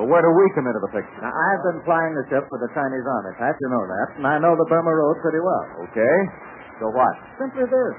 But 0.00 0.06
where 0.10 0.20
do 0.26 0.30
we 0.36 0.44
come 0.56 0.64
into 0.68 0.80
the 0.84 0.92
picture? 0.92 1.20
Now, 1.22 1.32
I've 1.32 1.62
been 1.70 1.80
flying 1.84 2.12
the 2.18 2.24
ship 2.28 2.44
for 2.50 2.58
the 2.60 2.68
Chinese 2.76 3.04
Army, 3.08 3.32
Pat. 3.40 3.52
You 3.56 3.68
know 3.72 3.84
that. 3.88 4.06
And 4.20 4.24
I 4.26 4.36
know 4.40 4.52
the 4.56 4.64
Burma 4.68 4.90
Road 4.96 5.16
pretty 5.20 5.40
well. 5.40 5.64
Okay. 5.88 6.16
So 6.80 6.88
what? 6.92 7.14
Simply 7.36 7.68
this. 7.68 7.94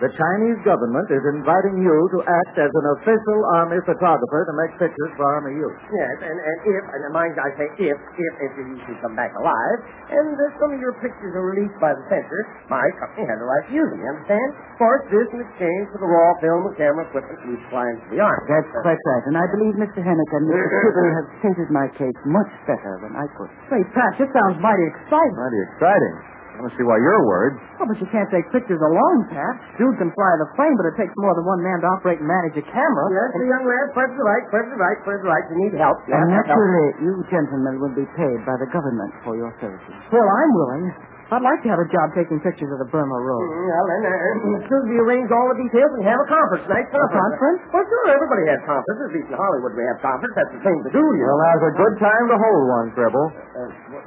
The 0.00 0.08
Chinese 0.16 0.56
government 0.64 1.12
is 1.12 1.20
inviting 1.28 1.84
you 1.84 1.92
to 2.16 2.24
act 2.24 2.56
as 2.56 2.72
an 2.72 2.86
official 2.96 3.38
Army 3.60 3.76
photographer 3.84 4.48
to 4.48 4.54
make 4.56 4.72
pictures 4.80 5.12
for 5.12 5.28
Army 5.28 5.60
use. 5.60 5.76
Yes, 5.92 6.24
and, 6.24 6.40
and 6.40 6.56
if, 6.64 6.82
and 6.88 7.04
mind 7.12 7.36
I 7.36 7.52
say 7.60 7.68
if, 7.84 7.98
if, 8.00 8.32
if 8.40 8.52
you 8.64 8.80
should 8.88 8.96
come 9.04 9.12
back 9.12 9.36
alive, 9.36 9.78
and 10.08 10.32
uh, 10.40 10.56
some 10.56 10.72
of 10.72 10.80
your 10.80 10.96
pictures 11.04 11.36
are 11.36 11.44
released 11.52 11.76
by 11.84 11.92
the 11.92 12.00
censor, 12.08 12.42
my 12.72 12.80
company 12.96 13.28
has 13.28 13.36
a 13.36 13.44
right 13.44 13.64
to 13.68 13.72
use 13.76 13.88
them, 13.92 14.00
you 14.00 14.08
understand? 14.08 14.48
Of 14.56 14.76
course, 14.80 15.04
this 15.12 15.28
in 15.36 15.40
exchange 15.44 15.84
for 15.92 16.00
the 16.00 16.08
raw 16.08 16.32
film 16.40 16.72
and 16.72 16.74
camera 16.80 17.04
equipment 17.04 17.36
we 17.44 17.60
supply 17.68 17.84
to 17.92 18.06
the 18.08 18.24
Army. 18.24 18.44
That's 18.48 18.72
quite 18.80 18.96
right, 19.04 19.24
and 19.28 19.36
I 19.36 19.44
believe 19.52 19.76
Mr. 19.76 20.00
Hennick 20.00 20.30
and 20.32 20.48
Mr. 20.48 20.64
Tribble 20.80 21.12
have 21.12 21.28
stated 21.44 21.68
my 21.68 21.86
case 22.00 22.16
much 22.24 22.48
better 22.64 23.04
than 23.04 23.12
I 23.20 23.28
could. 23.36 23.52
Say, 23.68 23.84
Pat, 23.92 24.16
this 24.16 24.32
sounds 24.32 24.56
mighty 24.64 24.88
exciting. 24.96 25.36
Mighty 25.36 25.60
exciting. 25.76 26.39
I 26.50 26.66
don't 26.66 26.74
see 26.76 26.84
why 26.84 26.98
you're 27.00 27.22
worried. 27.24 27.54
Oh, 27.80 27.86
but 27.88 27.96
you 28.02 28.08
can't 28.12 28.28
take 28.28 28.44
pictures 28.52 28.82
alone, 28.82 29.18
Pat. 29.32 29.54
Dude 29.80 29.96
can 29.96 30.12
fly 30.12 30.32
the 30.42 30.48
plane, 30.58 30.74
but 30.76 30.92
it 30.92 30.96
takes 31.00 31.14
more 31.16 31.32
than 31.32 31.46
one 31.48 31.62
man 31.64 31.80
to 31.80 31.88
operate 31.96 32.20
and 32.20 32.28
manage 32.28 32.52
a 32.60 32.64
camera. 32.68 33.04
Yes, 33.08 33.28
the 33.40 33.48
young 33.48 33.64
lad, 33.64 33.86
perfectly 33.96 34.24
right, 34.26 34.44
perfectly 34.52 34.76
right, 34.78 34.98
perfectly 35.06 35.30
right. 35.32 35.44
You 35.48 35.56
need 35.64 35.74
help. 35.80 35.96
You 36.04 36.12
And 36.18 36.28
have 36.36 36.44
to 36.44 36.52
help. 36.52 36.60
naturally, 36.60 36.86
you 37.06 37.12
gentlemen 37.32 37.74
will 37.80 37.96
be 37.96 38.04
paid 38.18 38.38
by 38.44 38.60
the 38.60 38.68
government 38.68 39.12
for 39.24 39.38
your 39.40 39.48
services. 39.62 39.94
Well, 40.12 40.26
I'm 40.28 40.52
willing. 40.52 40.84
I'd 41.30 41.46
like 41.46 41.62
to 41.62 41.70
have 41.70 41.78
a 41.78 41.86
job 41.94 42.10
taking 42.18 42.42
pictures 42.42 42.66
of 42.74 42.82
the 42.82 42.90
Burma 42.90 43.14
Road. 43.22 43.46
Mm, 43.46 43.70
Well, 43.70 43.86
then, 43.86 44.00
uh, 44.02 44.58
as 44.58 44.62
soon 44.66 44.80
as 44.82 44.86
we 44.90 44.98
arrange 44.98 45.30
all 45.30 45.46
the 45.54 45.62
details, 45.62 45.94
and 45.94 46.02
have 46.02 46.18
a 46.18 46.26
conference. 46.26 46.66
Nice 46.66 46.90
conference. 46.90 47.06
A 47.06 47.22
conference? 47.22 47.60
Well, 47.70 47.86
sure, 47.86 48.06
everybody 48.10 48.42
has 48.50 48.60
conferences. 48.66 49.06
At 49.06 49.14
least 49.14 49.28
in 49.30 49.38
Hollywood 49.38 49.72
we 49.78 49.84
have 49.86 49.98
conference. 50.02 50.34
That's 50.34 50.52
the 50.58 50.62
thing 50.66 50.78
to 50.82 50.90
do, 50.90 50.98
you 50.98 51.22
Well, 51.22 51.38
know. 51.38 51.46
now's 51.54 51.64
a 51.70 51.74
good 51.78 51.94
time 52.02 52.24
to 52.26 52.36
hold 52.36 52.62
one, 52.74 52.86
Tribble. 52.98 53.26
Uh, 53.30 53.70
what, 53.94 54.02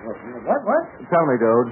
what, 0.52 0.62
what? 0.68 0.84
Tell 1.08 1.24
me, 1.32 1.40
dude. 1.40 1.72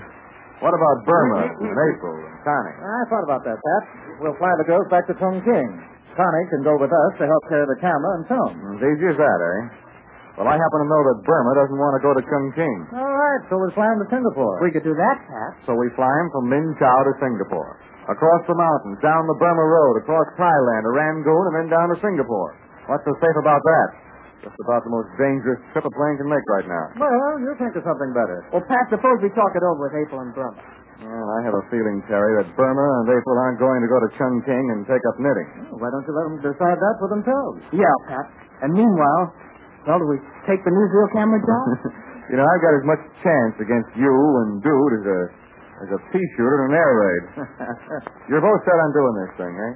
What 0.62 0.74
about 0.78 0.98
Burma 1.10 1.42
in 1.66 1.74
April 1.74 2.16
and 2.22 2.38
Connie? 2.46 2.78
I 2.78 3.02
thought 3.10 3.26
about 3.26 3.42
that, 3.50 3.58
Pat. 3.58 3.84
We'll 4.22 4.38
fly 4.38 4.54
the 4.62 4.68
girls 4.70 4.86
back 4.94 5.10
to 5.10 5.18
Chongqing. 5.18 5.70
Connie 6.14 6.48
can 6.54 6.62
go 6.62 6.78
with 6.78 6.94
us 6.94 7.12
to 7.18 7.26
help 7.26 7.44
carry 7.50 7.66
the 7.66 7.80
camera 7.82 8.12
and 8.22 8.24
film. 8.30 8.54
As 8.78 8.82
easy 8.86 9.10
as 9.10 9.18
that, 9.18 9.40
eh? 9.42 9.60
Well, 10.38 10.48
I 10.48 10.56
happen 10.56 10.80
to 10.86 10.88
know 10.88 11.02
that 11.12 11.18
Burma 11.26 11.52
doesn't 11.58 11.80
want 11.82 11.94
to 11.98 12.02
go 12.06 12.12
to 12.14 12.22
Chongqing. 12.24 12.80
All 12.94 13.10
right, 13.10 13.42
so 13.50 13.58
we'll 13.58 13.74
fly 13.74 13.90
him 13.90 14.00
to 14.06 14.10
Singapore. 14.14 14.62
We 14.62 14.70
could 14.70 14.86
do 14.86 14.94
that, 14.94 15.18
Pat. 15.26 15.52
So 15.66 15.74
we 15.74 15.90
fly 15.98 16.14
him 16.22 16.30
from 16.30 16.46
Min 16.48 16.78
Chau 16.78 16.98
to 17.10 17.14
Singapore. 17.18 17.82
Across 18.10 18.46
the 18.46 18.58
mountains, 18.58 18.98
down 19.02 19.26
the 19.26 19.38
Burma 19.42 19.66
Road, 19.66 20.02
across 20.02 20.26
Thailand 20.38 20.82
to 20.86 20.92
Rangoon, 20.94 21.44
and 21.52 21.56
then 21.58 21.68
down 21.74 21.90
to 21.90 21.98
Singapore. 22.02 22.54
What's 22.86 23.06
so 23.06 23.14
safe 23.18 23.38
about 23.38 23.62
that? 23.62 23.88
Just 24.42 24.58
about 24.58 24.82
the 24.82 24.90
most 24.90 25.10
dangerous 25.22 25.62
trip 25.70 25.86
a 25.86 25.94
plane 25.94 26.18
can 26.18 26.26
make 26.26 26.42
right 26.50 26.66
now. 26.66 26.86
Well, 26.98 27.34
you 27.38 27.54
think 27.62 27.78
of 27.78 27.86
something 27.86 28.10
better. 28.10 28.50
Well, 28.50 28.66
Pat, 28.66 28.90
suppose 28.90 29.22
we 29.22 29.30
talk 29.38 29.54
it 29.54 29.62
over 29.62 29.86
with 29.86 29.94
April 30.02 30.26
and 30.26 30.34
Burma. 30.34 30.58
Well, 31.02 31.28
I 31.34 31.40
have 31.46 31.54
a 31.58 31.66
feeling, 31.70 32.02
Terry, 32.10 32.42
that 32.42 32.50
Burma 32.58 32.88
and 33.02 33.08
April 33.10 33.38
aren't 33.38 33.58
going 33.62 33.82
to 33.82 33.90
go 33.90 33.98
to 34.02 34.10
Chungking 34.18 34.66
and 34.74 34.86
take 34.86 35.02
up 35.10 35.18
knitting. 35.18 35.78
Why 35.78 35.90
don't 35.90 36.06
you 36.06 36.14
let 36.14 36.26
them 36.30 36.38
decide 36.42 36.78
that 36.78 36.96
for 37.02 37.10
themselves? 37.10 37.58
Yeah, 37.74 37.96
Pat. 38.10 38.26
And 38.66 38.74
meanwhile, 38.74 39.34
well, 39.90 39.98
do 39.98 40.06
we 40.06 40.22
take 40.46 40.62
the 40.62 40.74
newsreel 40.74 41.10
camera 41.14 41.42
job? 41.42 41.66
you 42.34 42.38
know, 42.38 42.46
I've 42.46 42.62
got 42.62 42.74
as 42.78 42.86
much 42.86 43.02
chance 43.26 43.58
against 43.62 43.90
you 43.98 44.14
and 44.46 44.62
Dude 44.62 44.94
as 45.02 45.06
a 45.06 45.20
as 45.82 45.90
a 45.98 46.00
pea 46.14 46.26
shooter 46.38 46.62
in 46.62 46.70
an 46.70 46.76
air 46.78 46.94
raid. 46.94 47.24
You're 48.30 48.46
both 48.46 48.62
set 48.62 48.78
on 48.78 48.90
doing 48.94 49.16
this 49.26 49.34
thing, 49.42 49.54
eh? 49.58 49.74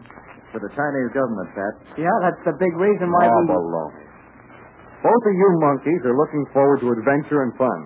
For 0.54 0.62
the 0.62 0.70
Chinese 0.78 1.10
government, 1.18 1.50
Pat. 1.58 1.74
yeah, 1.98 2.14
that's 2.22 2.42
the 2.46 2.54
big 2.62 2.74
reason 2.78 3.10
why 3.10 3.26
oh, 3.26 3.42
we... 3.42 3.50
baloney. 3.50 4.06
Both 5.04 5.24
of 5.28 5.34
you 5.36 5.50
monkeys 5.60 6.02
are 6.06 6.16
looking 6.16 6.44
forward 6.54 6.80
to 6.84 6.88
adventure 6.96 7.44
and 7.44 7.52
fun. 7.60 7.80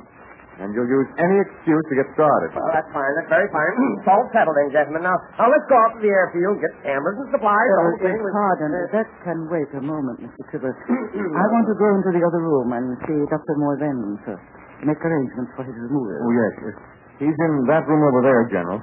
and 0.59 0.75
you'll 0.75 0.91
use 0.91 1.07
any 1.15 1.39
excuse 1.39 1.83
to 1.87 1.95
get 1.95 2.07
started. 2.19 2.51
Well, 2.51 2.67
that's 2.75 2.91
fine. 2.91 3.11
That's 3.15 3.31
very 3.31 3.47
fine. 3.47 3.73
it's 3.95 4.09
all 4.11 4.27
settled 4.35 4.59
then, 4.59 4.75
gentlemen. 4.75 5.07
Now, 5.07 5.15
now 5.39 5.47
let's 5.47 5.63
go 5.71 5.75
out 5.79 5.95
to 5.95 5.99
the 6.03 6.11
airfield, 6.11 6.59
get 6.59 6.75
cameras 6.83 7.15
and 7.15 7.31
supplies. 7.31 7.69
the 7.71 7.79
whole 7.79 7.99
thing. 8.03 8.19
Uh, 8.19 8.35
pardon, 8.35 8.69
that 8.91 9.07
can 9.23 9.39
wait 9.47 9.71
a 9.79 9.83
moment, 9.83 10.19
Mr. 10.19 10.41
Tribble. 10.51 10.75
I 11.39 11.45
want 11.55 11.65
to 11.71 11.75
go 11.79 11.87
into 11.95 12.11
the 12.11 12.23
other 12.27 12.41
room 12.43 12.67
and 12.75 12.85
see 13.07 13.19
Dr. 13.31 13.55
Morven 13.55 14.19
first. 14.27 14.43
Make 14.83 14.99
arrangements 14.99 15.51
for 15.55 15.63
his 15.63 15.75
removal. 15.75 16.11
Oh, 16.27 16.31
yes, 16.35 16.53
yes. 16.59 16.75
He's 17.23 17.35
in 17.35 17.51
that 17.71 17.83
room 17.87 18.03
over 18.03 18.21
there, 18.23 18.43
General. 18.51 18.79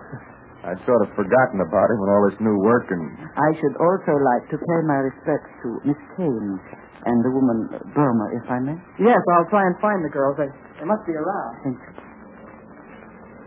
I'd 0.66 0.82
sort 0.82 0.98
of 1.06 1.14
forgotten 1.14 1.62
about 1.62 1.86
him 1.94 1.98
with 2.02 2.10
all 2.10 2.22
this 2.26 2.38
new 2.42 2.58
work 2.58 2.90
and. 2.90 3.02
I 3.38 3.50
should 3.62 3.76
also 3.78 4.18
like 4.18 4.50
to 4.50 4.58
pay 4.58 4.80
my 4.82 4.98
respects 5.06 5.50
to 5.62 5.68
Miss 5.86 6.00
Kane 6.18 6.58
and 7.06 7.16
the 7.22 7.30
woman 7.30 7.70
uh, 7.70 7.78
Burma, 7.94 8.26
if 8.34 8.42
I 8.50 8.58
may. 8.58 8.74
Yes, 8.98 9.22
I'll 9.38 9.46
try 9.46 9.62
and 9.62 9.78
find 9.78 10.02
the 10.02 10.10
girls. 10.10 10.34
They, 10.34 10.50
they 10.82 10.86
must 10.90 11.06
be 11.06 11.14
around. 11.14 11.52
Thank 11.62 11.78
you. 11.78 11.92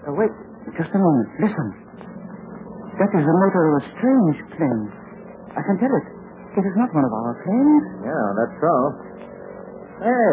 Uh, 0.07 0.15
wait, 0.15 0.31
just 0.79 0.95
a 0.95 0.99
moment. 0.99 1.27
Listen. 1.43 1.67
That 3.03 3.11
is 3.11 3.23
the 3.27 3.35
motor 3.35 3.63
of 3.67 3.73
a 3.79 3.83
strange 3.99 4.37
plane. 4.55 4.83
I 5.55 5.61
can 5.63 5.75
tell 5.75 5.91
it. 5.91 6.07
It 6.55 6.63
is 6.63 6.75
not 6.79 6.87
one 6.95 7.03
of 7.03 7.11
our 7.11 7.35
planes. 7.43 7.85
Yeah, 8.07 8.25
that's 8.39 8.55
so. 8.63 8.73
Hey, 10.07 10.31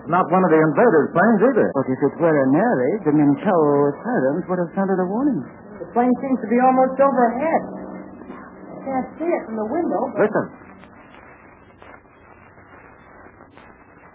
it's 0.00 0.08
not 0.08 0.24
one 0.32 0.42
of 0.44 0.50
the 0.52 0.60
invaders' 0.64 1.12
planes 1.12 1.40
either. 1.44 1.68
But 1.76 1.86
if 1.92 2.00
it 2.08 2.14
were 2.24 2.36
an 2.40 2.52
air 2.56 2.72
raid, 2.72 3.00
the 3.04 3.12
Minchao 3.12 3.60
sirens 4.00 4.44
would 4.48 4.60
have 4.64 4.72
sounded 4.72 4.96
a 4.96 5.04
warning. 5.04 5.44
The 5.90 5.98
plane 5.98 6.16
seems 6.22 6.38
to 6.38 6.46
be 6.46 6.54
almost 6.62 7.02
overhead. 7.02 7.62
I 7.66 8.78
can't 8.78 9.08
see 9.18 9.26
it 9.26 9.42
from 9.42 9.58
the 9.58 9.66
window, 9.66 10.00
but 10.14 10.22
Listen. 10.22 10.46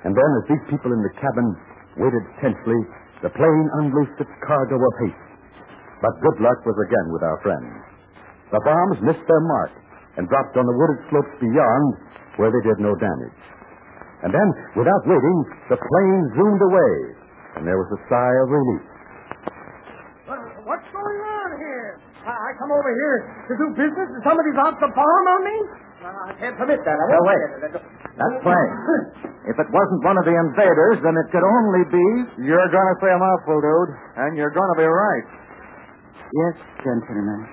And 0.08 0.16
then, 0.16 0.30
as 0.40 0.44
these 0.56 0.66
people 0.72 0.96
in 0.96 1.04
the 1.04 1.12
cabin 1.20 1.52
waited 2.00 2.24
tensely, 2.40 2.80
the 3.28 3.34
plane 3.36 3.68
unloosed 3.84 4.16
its 4.24 4.32
cargo 4.48 4.80
of 4.80 4.94
hate. 5.04 5.20
But 6.00 6.16
good 6.24 6.40
luck 6.40 6.64
was 6.64 6.80
again 6.80 7.12
with 7.12 7.28
our 7.28 7.44
friends. 7.44 7.68
The 8.56 8.64
bombs 8.64 9.04
missed 9.12 9.28
their 9.28 9.44
mark 9.44 9.76
and 10.16 10.32
dropped 10.32 10.56
on 10.56 10.64
the 10.64 10.78
wooded 10.80 11.04
slopes 11.12 11.36
beyond, 11.44 11.88
where 12.40 12.56
they 12.56 12.64
did 12.64 12.80
no 12.80 12.96
damage. 12.96 13.42
And 14.24 14.32
then, 14.32 14.48
without 14.80 15.04
waiting, 15.04 15.40
the 15.68 15.76
plane 15.76 16.24
zoomed 16.40 16.64
away, 16.72 16.94
and 17.60 17.68
there 17.68 17.76
was 17.76 17.92
a 17.92 18.02
sigh 18.08 18.36
of 18.48 18.48
relief. 18.48 18.95
What's 20.96 21.12
going 21.12 21.22
on 21.22 21.50
here? 21.60 21.88
I, 22.26 22.32
I 22.32 22.50
come 22.58 22.72
over 22.72 22.90
here 22.90 23.18
to 23.52 23.54
do 23.60 23.66
business 23.76 24.08
and 24.16 24.22
somebody's 24.24 24.58
out 24.58 24.80
to 24.80 24.88
bomb 24.96 25.26
on 25.36 25.42
me? 25.44 25.58
I 26.06 26.34
can't 26.40 26.56
permit 26.58 26.80
that. 26.86 26.96
I 26.98 27.06
Now, 27.06 27.14
won't 27.20 27.28
wait. 27.28 27.42
permit 27.60 27.72
it. 27.76 27.84
That's 28.16 28.38
plain. 28.42 28.70
If 29.46 29.54
it 29.62 29.70
wasn't 29.70 30.02
one 30.02 30.18
of 30.18 30.26
the 30.26 30.34
invaders, 30.34 31.06
then 31.06 31.14
it 31.22 31.30
could 31.30 31.46
only 31.46 31.86
be. 31.94 32.06
You're 32.50 32.66
going 32.74 32.90
to 32.90 32.98
say 32.98 33.14
a 33.14 33.20
mouthful, 33.22 33.62
dude, 33.62 33.92
and 34.26 34.34
you're 34.34 34.50
going 34.50 34.72
to 34.74 34.80
be 34.82 34.90
right. 34.90 35.26
Yes, 36.34 36.58
gentlemen. 36.82 37.46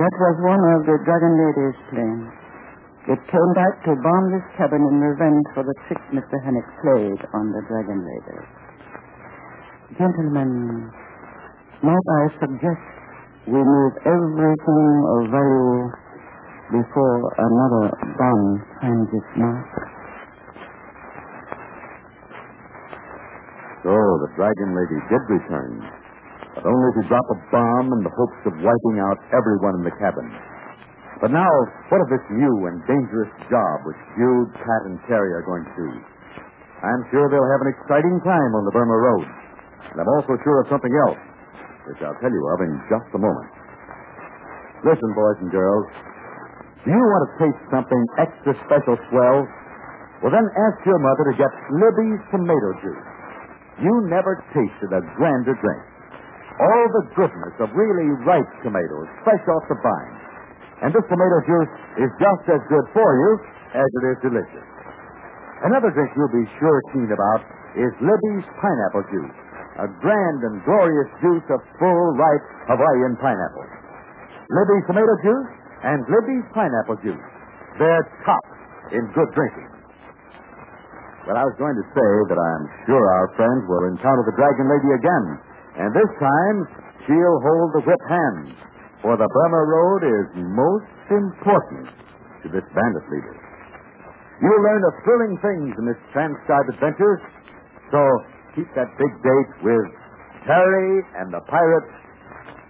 That 0.00 0.08
was 0.16 0.36
one 0.40 0.62
of 0.72 0.88
the 0.88 0.96
Dragon 1.04 1.32
Lady's 1.36 1.78
planes. 1.92 2.32
It 3.12 3.20
came 3.28 3.50
back 3.52 3.84
to 3.84 3.92
bomb 4.00 4.32
this 4.32 4.46
cabin 4.56 4.80
in 4.88 5.04
revenge 5.04 5.44
for 5.52 5.68
the 5.68 5.76
trick 5.84 6.00
Mr. 6.16 6.40
Hennick 6.40 6.64
played 6.80 7.20
on 7.36 7.44
the 7.52 7.60
Dragon 7.68 8.00
Lady. 8.00 8.40
Gentlemen, 10.00 10.88
might 11.82 12.06
I 12.06 12.22
suggest 12.38 12.82
we 13.50 13.58
move 13.58 13.92
everything 14.06 14.90
of 15.02 15.20
value 15.34 15.90
before 16.70 17.18
another 17.42 17.84
bomb 18.14 18.46
finds 18.78 19.10
its 19.10 19.30
mark? 19.34 19.66
So 23.82 23.90
the 23.90 24.30
Dragon 24.38 24.78
Lady 24.78 24.98
did 25.10 25.22
return, 25.26 25.82
but 26.54 26.62
only 26.70 26.90
to 26.96 27.02
drop 27.10 27.26
a 27.34 27.38
bomb 27.50 27.90
in 27.98 28.06
the 28.06 28.14
hopes 28.14 28.40
of 28.46 28.54
wiping 28.62 29.02
out 29.02 29.18
everyone 29.34 29.82
in 29.82 29.84
the 29.84 29.94
cabin. 29.98 30.30
But 31.18 31.34
now, 31.34 31.50
what 31.90 31.98
of 31.98 32.06
this 32.10 32.22
new 32.30 32.66
and 32.70 32.78
dangerous 32.86 33.30
job 33.50 33.74
which 33.86 33.98
Dude, 34.14 34.54
Pat, 34.54 34.82
and 34.86 34.98
Terry 35.10 35.34
are 35.34 35.42
going 35.42 35.66
to 35.66 35.74
do? 35.74 35.90
I'm 36.82 37.02
sure 37.10 37.26
they'll 37.30 37.52
have 37.58 37.62
an 37.66 37.74
exciting 37.74 38.18
time 38.22 38.52
on 38.58 38.66
the 38.66 38.74
Burma 38.74 38.98
Road. 38.98 39.26
And 39.94 40.02
I'm 40.02 40.10
also 40.18 40.34
sure 40.42 40.62
of 40.62 40.70
something 40.70 40.94
else, 41.06 41.22
which 41.88 42.00
I'll 42.02 42.18
tell 42.22 42.30
you 42.30 42.42
of 42.54 42.58
in 42.62 42.72
just 42.90 43.08
a 43.14 43.20
moment. 43.20 43.50
Listen, 44.82 45.10
boys 45.14 45.38
and 45.42 45.50
girls. 45.50 45.86
Do 46.82 46.90
you 46.90 46.98
want 46.98 47.22
to 47.22 47.32
taste 47.46 47.62
something 47.70 48.02
extra 48.18 48.52
special 48.66 48.98
swell? 49.10 49.46
Well, 50.22 50.34
then 50.34 50.42
ask 50.42 50.78
your 50.86 50.98
mother 50.98 51.30
to 51.30 51.34
get 51.38 51.50
Libby's 51.78 52.22
tomato 52.34 52.70
juice. 52.82 53.06
You 53.82 53.94
never 54.10 54.42
tasted 54.54 54.90
a 54.90 55.02
grander 55.18 55.54
drink. 55.54 55.82
All 56.58 56.84
the 57.00 57.04
goodness 57.14 57.54
of 57.62 57.70
really 57.74 58.10
ripe 58.26 58.50
tomatoes, 58.62 59.08
fresh 59.26 59.42
off 59.50 59.64
the 59.70 59.78
vine. 59.82 60.16
And 60.82 60.90
this 60.90 61.06
tomato 61.06 61.38
juice 61.46 61.72
is 62.02 62.10
just 62.18 62.44
as 62.50 62.62
good 62.66 62.86
for 62.94 63.06
you 63.06 63.30
as 63.78 63.88
it 64.02 64.04
is 64.14 64.18
delicious. 64.22 64.66
Another 65.62 65.94
drink 65.94 66.10
you'll 66.18 66.34
be 66.34 66.46
sure 66.58 66.78
keen 66.90 67.06
about 67.06 67.40
is 67.78 67.90
Libby's 68.02 68.46
pineapple 68.58 69.06
juice, 69.14 69.38
a 69.80 69.88
grand 69.88 70.40
and 70.44 70.60
glorious 70.68 71.10
juice 71.24 71.46
of 71.48 71.60
full, 71.80 72.04
ripe 72.18 72.44
Hawaiian 72.68 73.16
pineapple. 73.16 73.66
Libby's 74.52 74.84
tomato 74.84 75.14
juice 75.24 75.50
and 75.82 76.04
Libby's 76.12 76.46
pineapple 76.52 76.98
juice. 77.00 77.26
They're 77.80 78.04
top 78.28 78.44
in 78.92 79.08
good 79.16 79.30
drinking. 79.32 79.70
Well, 81.24 81.38
I 81.38 81.46
was 81.46 81.54
going 81.56 81.78
to 81.78 81.86
say 81.94 82.10
that 82.34 82.36
I'm 82.36 82.64
sure 82.84 83.00
our 83.00 83.28
friends 83.38 83.62
will 83.70 83.86
encounter 83.88 84.26
the 84.26 84.34
Dragon 84.34 84.66
Lady 84.66 84.90
again. 84.98 85.26
And 85.78 85.88
this 85.94 86.10
time, 86.18 86.56
she'll 87.06 87.38
hold 87.46 87.68
the 87.78 87.82
whip 87.86 88.04
hand. 88.10 88.58
For 89.00 89.14
the 89.16 89.26
Burma 89.26 89.62
Road 89.66 90.00
is 90.02 90.26
most 90.52 90.90
important 91.10 91.86
to 92.42 92.46
this 92.50 92.66
bandit 92.74 93.06
leader. 93.10 93.34
You'll 94.42 94.62
learn 94.66 94.82
of 94.82 94.94
thrilling 95.06 95.34
things 95.38 95.70
in 95.78 95.84
this 95.86 95.98
transcribed 96.10 96.74
adventure. 96.74 97.22
So 97.94 98.02
keep 98.54 98.68
that 98.74 98.88
big 98.98 99.12
date 99.22 99.52
with 99.64 99.88
Terry 100.46 101.02
and 101.18 101.32
the 101.32 101.40
Pirates 101.48 101.92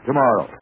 tomorrow. 0.06 0.61